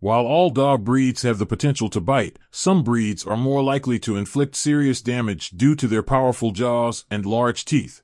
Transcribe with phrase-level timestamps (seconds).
[0.00, 4.16] While all dog breeds have the potential to bite, some breeds are more likely to
[4.16, 8.00] inflict serious damage due to their powerful jaws and large teeth.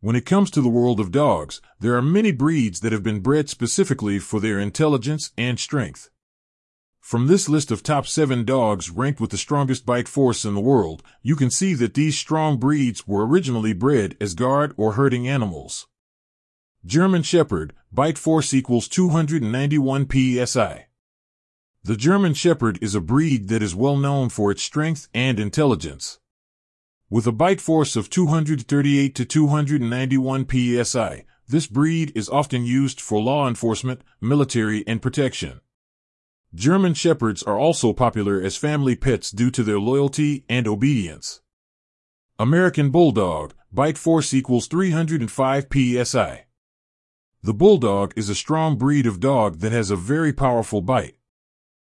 [0.00, 3.20] When it comes to the world of dogs, there are many breeds that have been
[3.20, 6.08] bred specifically for their intelligence and strength.
[7.00, 10.60] From this list of top seven dogs ranked with the strongest bite force in the
[10.62, 15.28] world, you can see that these strong breeds were originally bred as guard or herding
[15.28, 15.86] animals.
[16.86, 20.08] German Shepherd, bite force equals 291
[20.46, 20.86] psi.
[21.86, 26.18] The German Shepherd is a breed that is well known for its strength and intelligence.
[27.10, 30.46] With a bite force of 238 to 291
[30.82, 35.60] psi, this breed is often used for law enforcement, military, and protection.
[36.54, 41.42] German Shepherds are also popular as family pets due to their loyalty and obedience.
[42.38, 46.46] American Bulldog, bite force equals 305 psi.
[47.42, 51.16] The Bulldog is a strong breed of dog that has a very powerful bite.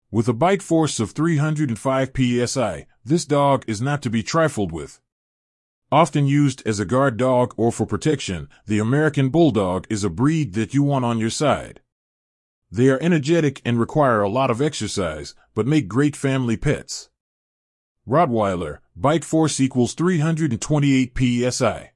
[0.09, 5.01] With a bite force of 305 psi, this dog is not to be trifled with.
[5.91, 10.53] Often used as a guard dog or for protection, the American Bulldog is a breed
[10.53, 11.81] that you want on your side.
[12.71, 17.09] They are energetic and require a lot of exercise, but make great family pets.
[18.07, 21.91] Rottweiler, bite force equals 328 psi.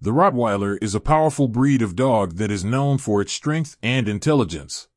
[0.00, 4.08] The Rottweiler is a powerful breed of dog that is known for its strength and
[4.08, 4.88] intelligence.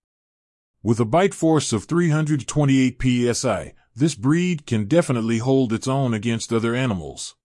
[0.86, 6.52] With a bite force of 328 psi, this breed can definitely hold its own against
[6.52, 7.36] other animals.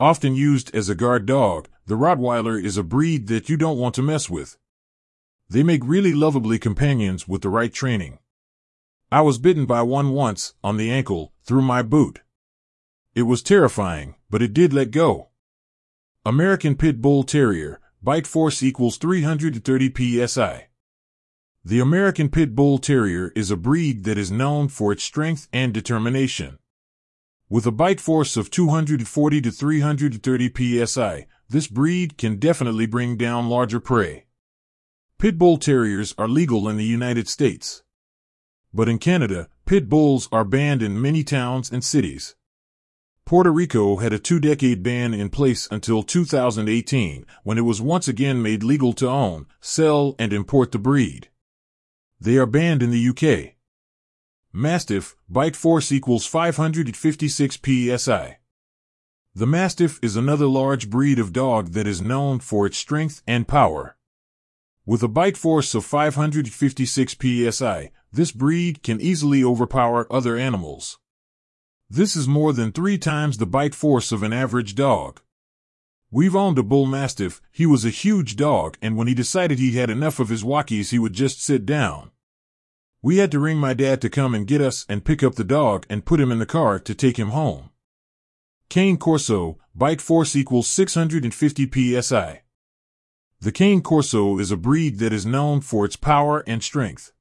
[0.00, 3.94] Often used as a guard dog, the Rottweiler is a breed that you don't want
[3.96, 4.56] to mess with.
[5.50, 8.20] They make really lovably companions with the right training.
[9.12, 12.22] I was bitten by one once, on the ankle, through my boot.
[13.14, 15.28] It was terrifying, but it did let go.
[16.24, 20.68] American Pit Bull Terrier, bite force equals 330 psi.
[21.68, 25.74] The American Pit Bull Terrier is a breed that is known for its strength and
[25.74, 26.60] determination.
[27.48, 33.48] With a bite force of 240 to 330 psi, this breed can definitely bring down
[33.48, 34.26] larger prey.
[35.18, 37.82] Pit Bull Terriers are legal in the United States.
[38.72, 42.36] But in Canada, pit bulls are banned in many towns and cities.
[43.24, 48.06] Puerto Rico had a two decade ban in place until 2018, when it was once
[48.06, 51.28] again made legal to own, sell, and import the breed.
[52.20, 53.54] They are banned in the UK.
[54.52, 58.38] Mastiff, bite force equals 556 psi.
[59.34, 63.46] The Mastiff is another large breed of dog that is known for its strength and
[63.46, 63.98] power.
[64.86, 70.98] With a bite force of 556 psi, this breed can easily overpower other animals.
[71.90, 75.20] This is more than three times the bite force of an average dog.
[76.10, 79.72] We've owned a bull mastiff, he was a huge dog, and when he decided he
[79.72, 82.12] had enough of his walkies, he would just sit down.
[83.02, 85.44] We had to ring my dad to come and get us and pick up the
[85.44, 87.70] dog and put him in the car to take him home.
[88.68, 92.42] Cane Corso, bite force equals 650 psi.
[93.40, 97.12] The Cane Corso is a breed that is known for its power and strength.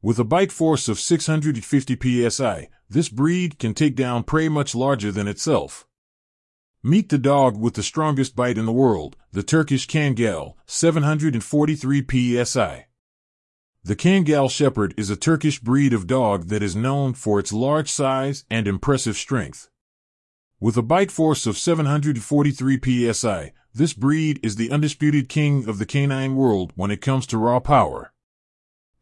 [0.00, 5.10] With a bite force of 650 psi, this breed can take down prey much larger
[5.10, 5.86] than itself.
[6.86, 12.86] Meet the dog with the strongest bite in the world, the Turkish Kangal, 743 psi.
[13.82, 17.90] The Kangal Shepherd is a Turkish breed of dog that is known for its large
[17.90, 19.70] size and impressive strength.
[20.60, 25.86] With a bite force of 743 psi, this breed is the undisputed king of the
[25.86, 28.12] canine world when it comes to raw power.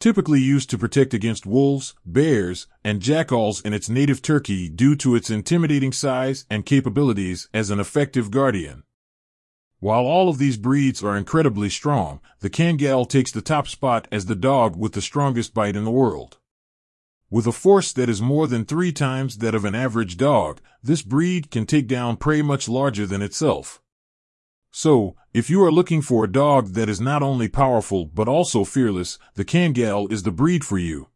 [0.03, 5.15] Typically used to protect against wolves, bears, and jackals in its native Turkey due to
[5.15, 8.83] its intimidating size and capabilities as an effective guardian.
[9.79, 14.27] While all of these breeds are incredibly strong, the Kangal takes the top spot as
[14.27, 16.39] the dog with the strongest bite in the world.
[17.31, 21.03] With a force that is more than three times that of an average dog, this
[21.03, 23.81] breed can take down prey much larger than itself.
[24.75, 28.65] So, if you are looking for a dog that is not only powerful but also
[28.65, 31.09] fearless, the Kangal is the breed for you.